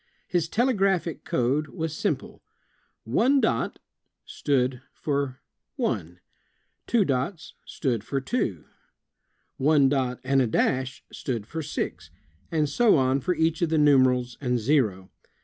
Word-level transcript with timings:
His 0.27 0.49
telegraphic 0.49 1.23
code 1.23 1.67
was 1.67 1.95
simple. 1.95 2.41
One 3.03 3.39
dot 3.39 3.75
'^" 3.75 3.77
stood 4.25 4.81
for 4.91 5.39
"i". 5.83 6.17
Two 6.87 7.05
dots 7.05 7.53
'^." 7.63 7.67
stood 7.69 8.03
for" 8.03 8.19
2". 8.19 8.65
One 9.57 9.89
dot 9.89 10.19
''."and 10.23 10.41
a 10.41 10.47
dash 10.47 11.03
"—"stood 11.13 11.45
for 11.45 11.61
"6'', 11.61 12.09
and 12.51 12.67
so 12.67 12.95
on 12.97 13.19
for 13.19 13.35
each 13.35 13.61
of 13.61 13.69
the 13.69 13.77
numerals 13.77 14.39
and 14.41 14.57
zero. 14.57 15.11